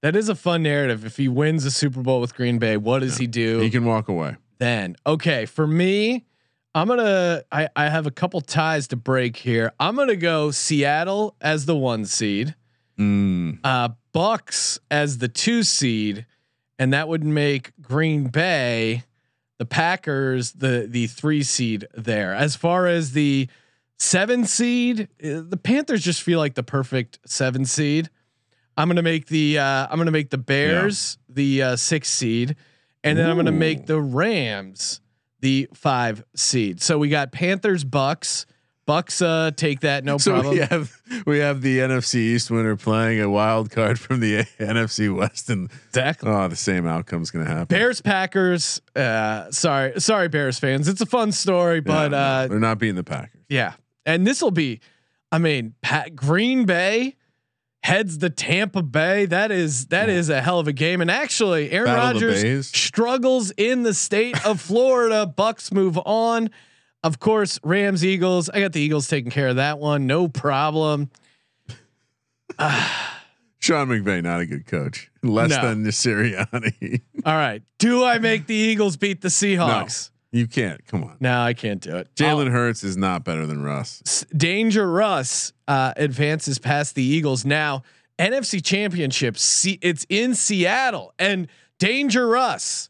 [0.00, 1.04] That is a fun narrative.
[1.04, 3.84] If he wins the Super Bowl with Green Bay, what does he do He can
[3.84, 4.36] walk away.
[4.58, 4.96] then?
[5.04, 6.24] Okay, for me,
[6.74, 7.42] I'm gonna.
[7.50, 9.72] I I have a couple ties to break here.
[9.80, 12.54] I'm gonna go Seattle as the one seed,
[12.98, 13.58] Mm.
[13.64, 16.26] uh, Bucks as the two seed,
[16.78, 19.02] and that would make Green Bay,
[19.58, 22.32] the Packers, the the three seed there.
[22.34, 23.48] As far as the
[23.98, 28.10] seven seed, uh, the Panthers just feel like the perfect seven seed.
[28.76, 32.56] I'm gonna make the uh, I'm gonna make the Bears the uh, six seed,
[33.02, 35.00] and then I'm gonna make the Rams
[35.40, 36.80] the five seed.
[36.82, 38.46] So we got Panthers, Bucks.
[38.84, 40.54] Bucks uh, take that no so problem.
[40.54, 40.92] we have
[41.26, 45.68] we have the NFC East winner playing a wild card from the NFC West, and
[45.88, 46.30] Exactly.
[46.30, 47.66] oh, the same outcome's going to happen.
[47.66, 48.80] Bears Packers.
[48.94, 50.86] Uh, sorry, sorry, Bears fans.
[50.86, 53.40] It's a fun story, Yeah, but no, uh, they're not beating the Packers.
[53.48, 53.72] yeah.
[54.06, 54.80] And this will be,
[55.30, 57.16] I mean, Pat, Green Bay
[57.82, 59.26] heads the Tampa Bay.
[59.26, 61.00] That is that is a hell of a game.
[61.00, 65.26] And actually, Aaron Battle of the Rodgers struggles in the state of Florida.
[65.36, 66.50] Bucks move on.
[67.02, 68.48] Of course, Rams Eagles.
[68.48, 71.10] I got the Eagles taking care of that one, no problem.
[73.58, 75.10] Sean McVay, not a good coach.
[75.22, 75.62] Less No.
[75.62, 77.00] than Sirianni.
[77.24, 80.10] All right, do I make the Eagles beat the Seahawks?
[80.36, 80.84] You can't.
[80.86, 81.16] Come on.
[81.20, 82.14] No, I can't do it.
[82.14, 84.24] Jalen Hurts is not better than Russ.
[84.36, 87.44] Danger Russ uh, advances past the Eagles.
[87.44, 87.82] Now
[88.18, 89.36] NFC Championship.
[89.38, 92.88] See, it's in Seattle, and Danger Russ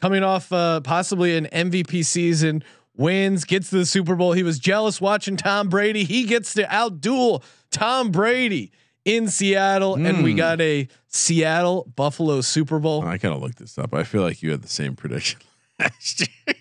[0.00, 2.62] coming off uh, possibly an MVP season,
[2.96, 4.32] wins, gets to the Super Bowl.
[4.32, 6.04] He was jealous watching Tom Brady.
[6.04, 8.72] He gets to outduel Tom Brady
[9.04, 10.36] in Seattle, and we Hmm.
[10.38, 13.04] got a Seattle Buffalo Super Bowl.
[13.04, 13.94] I gotta look this up.
[13.94, 15.40] I feel like you had the same prediction
[15.78, 16.54] last year.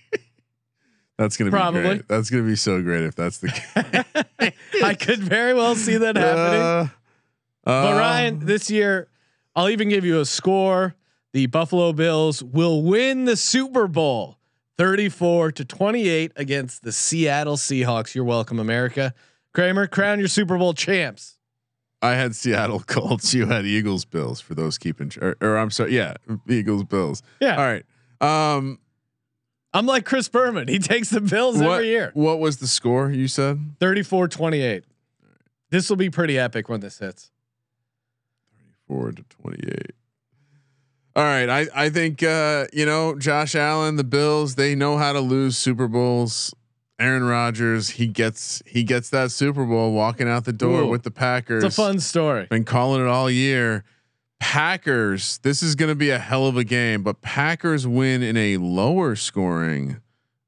[1.17, 1.81] That's gonna Probably.
[1.81, 2.07] be great.
[2.07, 4.53] That's gonna be so great if that's the case.
[4.83, 6.61] I could very well see that happening.
[6.61, 6.87] Uh,
[7.63, 9.07] But uh, Ryan, this year,
[9.55, 10.95] I'll even give you a score.
[11.33, 14.37] The Buffalo Bills will win the Super Bowl
[14.77, 18.13] 34 to 28 against the Seattle Seahawks.
[18.15, 19.13] You're welcome, America.
[19.53, 21.37] Kramer, crown your Super Bowl champs.
[22.01, 23.33] I had Seattle Colts.
[23.33, 25.11] You had Eagles Bills for those keeping.
[25.21, 26.15] Or, or I'm sorry, yeah,
[26.49, 27.21] Eagles Bills.
[27.39, 27.55] Yeah.
[27.57, 27.85] All right.
[28.55, 28.79] Um,
[29.73, 30.67] I'm like Chris Berman.
[30.67, 32.11] He takes the Bills what, every year.
[32.13, 33.59] What was the score you said?
[33.79, 34.83] 34 28.
[35.69, 37.31] This will be pretty epic when this hits.
[38.87, 39.91] 34 to 28.
[41.15, 45.13] All right, I I think uh, you know Josh Allen, the Bills, they know how
[45.13, 46.53] to lose Super Bowls.
[46.99, 50.89] Aaron Rodgers, he gets he gets that Super Bowl walking out the door Ooh.
[50.89, 51.63] with the Packers.
[51.63, 52.47] It's a fun story.
[52.49, 53.83] Been calling it all year.
[54.43, 58.35] Packers, this is going to be a hell of a game, but Packers win in
[58.35, 60.01] a lower scoring,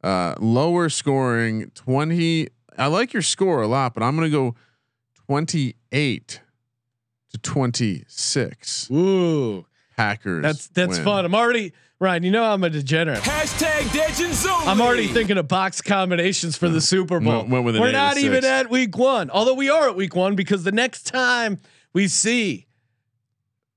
[0.03, 2.49] uh, lower scoring 20.
[2.77, 4.55] I like your score a lot, but I'm going to go
[5.27, 6.41] 28
[7.31, 8.91] to 26.
[8.91, 10.43] Ooh, Packers.
[10.43, 11.05] that's that's win.
[11.05, 11.25] fun.
[11.25, 12.23] I'm already Ryan.
[12.23, 13.19] You know I'm a degenerate.
[13.19, 14.67] Hashtag Legends only.
[14.67, 17.37] I'm already thinking of box combinations for the Super Bowl.
[17.37, 20.35] Went- went with We're not even at week one, although we are at week one
[20.35, 21.59] because the next time
[21.93, 22.67] we see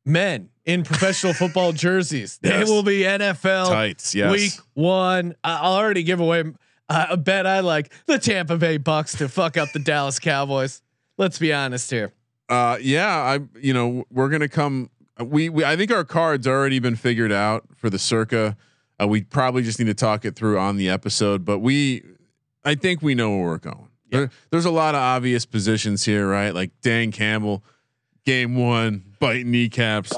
[0.09, 2.68] men in professional football jerseys, they Yes.
[2.68, 4.14] will be NFL Tights.
[4.14, 4.33] Yes.
[4.33, 5.35] week one.
[5.44, 6.44] I- I'll already give away
[6.88, 10.83] uh, a bet I like the Tampa Bay Bucks to fuck up the Dallas Cowboys.
[11.18, 12.12] Let's be honest here.
[12.49, 14.88] Uh, yeah, I you know we're gonna come.
[15.23, 18.57] We, we I think our cards already been figured out for the circa.
[19.01, 22.03] Uh, we probably just need to talk it through on the episode, but we,
[22.64, 23.88] I think we know where we're going.
[24.11, 26.55] There, there's a lot of obvious positions here, right?
[26.55, 27.62] Like Dan Campbell,
[28.28, 30.12] game one, biting kneecaps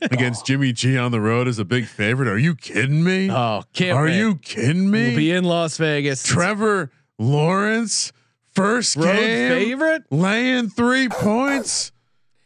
[0.00, 2.26] against Jimmy G on the road is a big favorite.
[2.28, 3.30] Are you kidding me?
[3.30, 4.18] Oh, can't Are wait.
[4.18, 5.06] you kidding me?
[5.10, 6.24] We'll be in Las Vegas.
[6.24, 8.12] Trevor Lawrence,
[8.52, 10.02] first road game, favorite.
[10.10, 11.92] laying three points.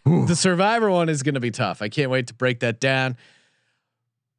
[0.05, 1.81] The Survivor one is going to be tough.
[1.81, 3.17] I can't wait to break that down.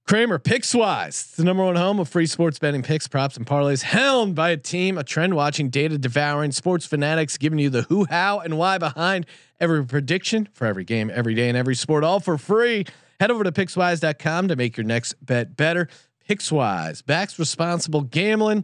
[0.08, 3.82] Kramer Pickswise, it's the number one home of free sports betting picks, props, and parlays,
[3.82, 8.06] helmed by a team, a trend watching, data devouring sports fanatics, giving you the who,
[8.06, 9.26] how, and why behind
[9.60, 12.86] every prediction for every game, every day, and every sport, all for free.
[13.20, 15.88] Head over to pickswise.com to make your next bet better.
[16.28, 18.60] Pickswise backs responsible gambling.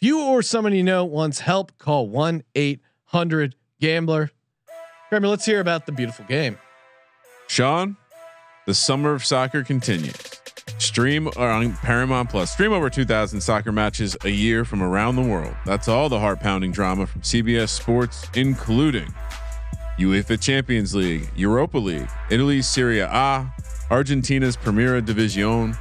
[0.00, 4.30] If you or someone you know wants help, call 1 800 Gambler.
[5.08, 6.58] Kramer, let's hear about the beautiful game.
[7.48, 7.96] Sean,
[8.66, 10.16] the summer of soccer continues.
[10.78, 12.50] Stream uh, on Paramount Plus.
[12.50, 15.54] Stream over 2,000 soccer matches a year from around the world.
[15.66, 19.12] That's all the heart pounding drama from CBS Sports, including
[20.00, 23.52] UEFA Champions League, Europa League, Italy's Serie A,
[23.90, 25.76] Argentina's Primera División,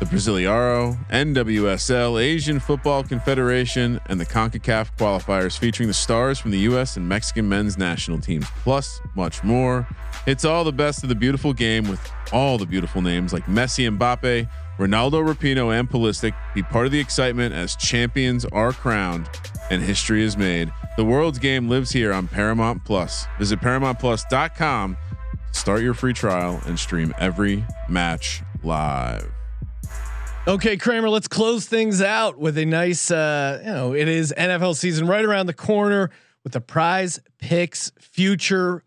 [0.00, 6.60] the Brasileiro, NWSL, Asian Football Confederation, and the CONCACAF qualifiers featuring the stars from the
[6.60, 9.86] US and Mexican men's national teams, plus much more.
[10.26, 12.00] It's all the best of the beautiful game with
[12.32, 17.00] all the beautiful names like Messi, Mbappe, Ronaldo, Rapinoe, and Pulisic be part of the
[17.00, 19.28] excitement as champions are crowned
[19.70, 20.72] and history is made.
[20.96, 23.26] The world's game lives here on Paramount Plus.
[23.38, 24.96] Visit ParamountPlus.com,
[25.52, 29.30] start your free trial, and stream every match live.
[30.46, 34.76] Okay, Kramer, let's close things out with a nice, uh, you know, it is NFL
[34.76, 36.10] season right around the corner
[36.42, 38.82] with the prize picks future.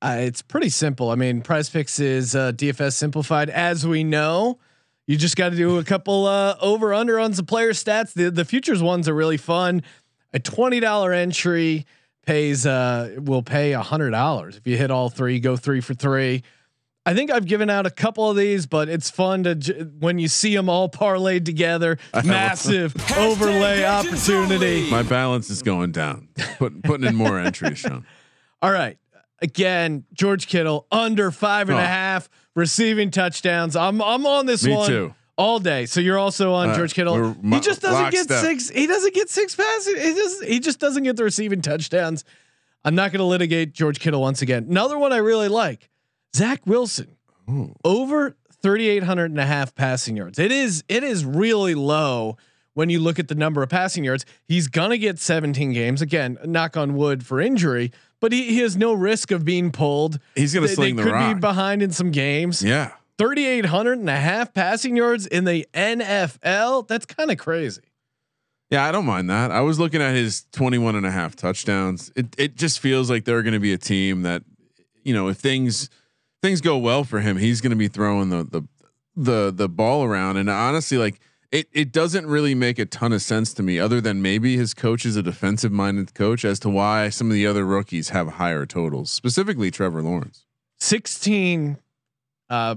[0.00, 1.10] Uh, it's pretty simple.
[1.10, 4.58] I mean, PrizePicks is uh, DFS simplified, as we know.
[5.06, 8.14] You just got to do a couple uh, over under on some player stats.
[8.14, 9.82] The the futures ones are really fun.
[10.32, 11.86] A twenty dollar entry
[12.26, 15.40] pays uh will pay a hundred dollars if you hit all three.
[15.40, 16.42] Go three for three.
[17.04, 20.20] I think I've given out a couple of these, but it's fun to j- when
[20.20, 21.98] you see them all parlayed together.
[22.24, 24.88] Massive overlay opportunity.
[24.88, 26.28] My balance is going down.
[26.58, 28.06] Put, putting in more entries, Sean.
[28.62, 28.96] All right.
[29.40, 31.84] Again, George Kittle under five and a Oh.
[31.84, 33.74] half receiving touchdowns.
[33.74, 35.14] I'm I'm on this Me one too.
[35.42, 35.86] All day.
[35.86, 37.34] So you're also on Uh, George Kittle.
[37.34, 38.44] he just doesn't get lockstep.
[38.44, 38.68] six.
[38.70, 39.94] He doesn't get six passes.
[40.02, 42.24] He just he just doesn't get the receiving touchdowns.
[42.84, 44.66] I'm not going to litigate George Kittle once again.
[44.68, 45.88] Another one I really like,
[46.34, 47.16] Zach Wilson,
[47.84, 50.38] over 3,800 and a half passing yards.
[50.38, 52.36] It is it is really low
[52.74, 54.24] when you look at the number of passing yards.
[54.46, 56.38] He's gonna get 17 games again.
[56.44, 60.18] Knock on wood for injury, but he, he has no risk of being pulled.
[60.34, 61.36] He's gonna They, sling they the could rock.
[61.36, 62.62] be behind in some games.
[62.62, 62.92] Yeah.
[63.22, 66.88] 3,800 and a half passing yards in the NFL.
[66.88, 67.82] That's kind of crazy.
[68.68, 69.52] Yeah, I don't mind that.
[69.52, 72.10] I was looking at his 21 and a half touchdowns.
[72.16, 74.42] It it just feels like they're going to be a team that
[75.04, 75.88] you know, if things
[76.42, 78.62] things go well for him, he's going to be throwing the the
[79.14, 81.20] the the ball around and honestly like
[81.52, 84.74] it it doesn't really make a ton of sense to me other than maybe his
[84.74, 88.30] coach is a defensive minded coach as to why some of the other rookies have
[88.30, 90.44] higher totals, specifically Trevor Lawrence.
[90.80, 91.78] 16
[92.50, 92.76] uh,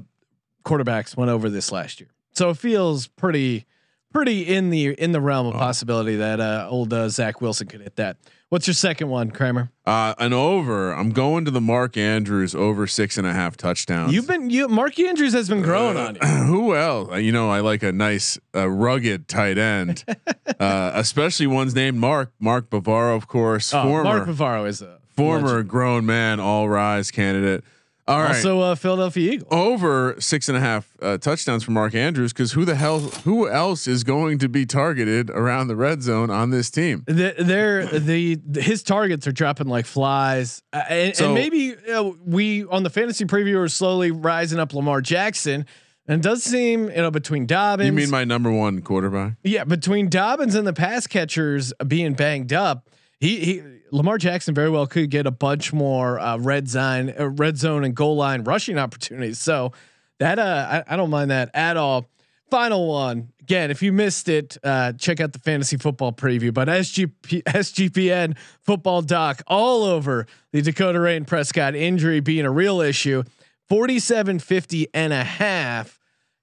[0.66, 3.66] quarterbacks went over this last year, so it feels pretty,
[4.12, 5.60] pretty in the in the realm of Oh.
[5.60, 8.18] possibility that uh, old uh, Zach Wilson could hit that.
[8.50, 9.72] What's your second one, Kramer?
[9.86, 10.94] Uh, an over.
[10.94, 14.14] I'm going to the Mark Andrews over six and a half touchdowns.
[14.14, 16.22] You've been you Mark Andrews has been growing on you.
[16.46, 17.12] Who else?
[17.12, 20.06] Uh, You know, I like a nice, uh, rugged tight end,
[20.60, 22.32] uh, especially one's named Mark.
[22.40, 25.70] Mark Bavaro, of course, Oh, former Mark Bavaro is a former legend.
[25.70, 27.64] grown man, all rise candidate.
[28.08, 31.96] All right, also uh, Philadelphia Eagles over six and a half uh, touchdowns for Mark
[31.96, 36.04] Andrews because who the hell, who else is going to be targeted around the red
[36.04, 37.04] zone on this team?
[37.08, 42.12] The, they're the, his targets are dropping like flies, uh, and, So- and maybe uh,
[42.24, 45.66] we on the fantasy preview are slowly rising up Lamar Jackson,
[46.08, 47.88] and it does seem you know between Dobbins.
[47.88, 49.38] You mean my number one quarterback?
[49.44, 52.88] Yeah, between Dobbins and the pass catchers being banged up,
[53.20, 57.30] he he Lamar Jackson very well could get a bunch more uh, red zone, uh,
[57.30, 59.40] red zone and goal line rushing opportunities.
[59.40, 59.72] So
[60.20, 62.10] that uh, I, I don't mind that at all.
[62.50, 63.72] Final one again.
[63.72, 66.54] If you missed it, uh, check out the fantasy football preview.
[66.54, 72.82] But SGP, SGPN football doc all over the Dakota Rayne Prescott injury being a real
[72.82, 73.24] issue.
[73.68, 76.00] 47 50 and a half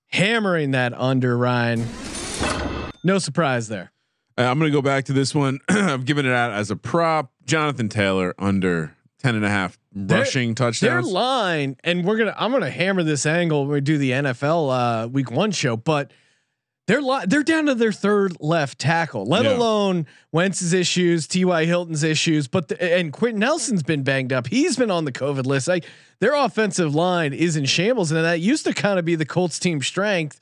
[0.09, 1.87] hammering that under Ryan.
[3.05, 3.92] No surprise there.
[4.39, 5.59] Uh, I'm going to go back to this one.
[5.69, 7.33] I've given it out as a prop.
[7.45, 10.81] Jonathan Taylor under 10 and a half rushing Their touchdowns.
[10.81, 15.05] Their line, and we're gonna I'm gonna hammer this angle when we do the NFL
[15.05, 16.13] uh, week one show, but
[16.89, 19.55] they're li- they're down to their third left tackle, let Yeah.
[19.57, 21.65] alone Wentz's issues, T.Y.
[21.67, 24.47] Hilton's issues, but the, and Quenton Nelson's been banged up.
[24.49, 25.69] He's been on the COVID list.
[25.69, 25.85] Like
[26.21, 29.59] their offensive line is in shambles, and that used to kind of be the Colts
[29.59, 30.41] team strength.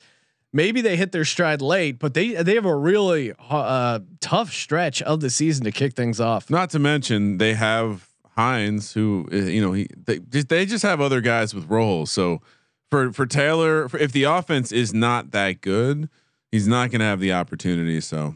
[0.53, 5.01] Maybe they hit their stride late, but they they have a really uh, tough stretch
[5.01, 6.49] of the season to kick things off.
[6.49, 10.83] Not to mention they have Hines, who uh, you know he they just they just
[10.83, 12.11] have other guys with roles.
[12.11, 12.41] So
[12.89, 16.09] for for Taylor, if the offense is not that good,
[16.51, 18.01] he's not going to have the opportunity.
[18.01, 18.35] So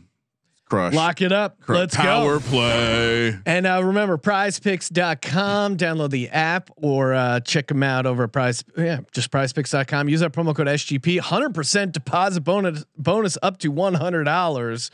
[0.65, 1.60] crush, Lock it up.
[1.62, 2.39] crush Let's power go.
[2.39, 3.39] Power play.
[3.45, 8.63] And uh, remember, prizepicks.com, download the app or uh, check them out over at prize.
[8.78, 10.10] Yeah, just prizepicks.com.
[10.10, 14.89] Use our promo code SGP, 100% deposit bonus, bonus up to $100.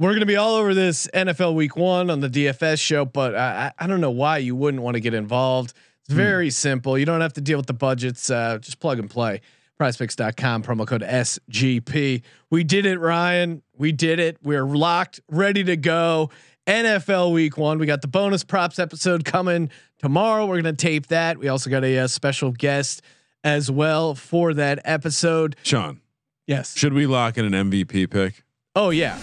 [0.00, 3.34] We're going to be all over this NFL week one on the DFS show, but
[3.34, 5.72] I, I I don't know why you wouldn't want to get involved.
[6.04, 6.96] It's very simple.
[6.96, 8.30] You don't have to deal with the budgets.
[8.30, 9.40] Uh, just plug and play.
[9.78, 12.22] prizepicks.com, promo code SGP.
[12.50, 13.62] We did it, Ryan.
[13.76, 14.36] We did it.
[14.42, 16.30] We're locked, ready to go.
[16.66, 17.78] NFL week one.
[17.78, 19.70] We got the bonus props episode coming
[20.00, 20.44] tomorrow.
[20.46, 21.38] We're going to tape that.
[21.38, 23.00] We also got a, uh special guest
[23.44, 25.56] as well for that episode.
[25.62, 26.00] Sean,
[26.46, 26.76] Yes.
[26.76, 28.44] should we lock in an MVP pick?
[28.74, 29.18] Oh yeah,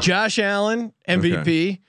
[0.00, 1.80] Josh Allen MVP,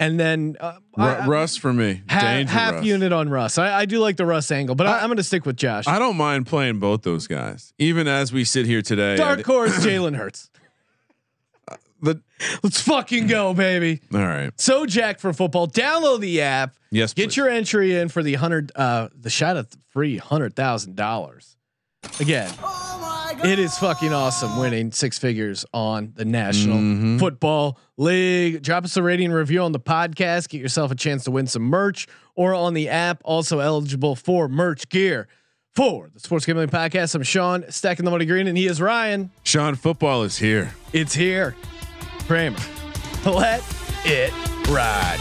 [0.00, 2.02] and then uh, Ru- I- Russ for me.
[2.08, 3.58] half, unit on Russ.
[3.58, 5.86] I, I do like the Russ angle, but I, am going to stick with Josh.
[5.86, 9.16] I don't mind playing both those guys, even as we sit here today.
[9.16, 10.50] Dark horse, Jalen Hurts.
[12.02, 12.22] the-
[12.62, 14.00] Let's fucking go, baby.
[14.14, 14.50] all right.
[14.58, 15.68] So Jack for football.
[15.68, 16.74] Download the app.
[16.90, 17.12] Yes.
[17.12, 17.36] Get please.
[17.36, 21.56] your entry in for the hundred, uh, the shot at free hundred thousand dollars.
[22.18, 22.50] Again,
[23.44, 27.18] it is fucking awesome winning six figures on the National Mhm.
[27.18, 28.62] Football League.
[28.62, 30.48] Drop us a rating and review on the podcast.
[30.48, 33.20] Get yourself a chance to win some merch or on the app.
[33.24, 35.28] Also eligible for merch gear.
[35.74, 39.30] For the Sports Gambling Podcast, I'm Sean, stacking the money green, and he is Ryan.
[39.44, 40.74] Sean, football is here.
[40.92, 41.54] It's here.
[42.26, 42.58] Kramer.
[43.24, 43.62] Let
[44.04, 44.32] it
[44.68, 45.18] ride.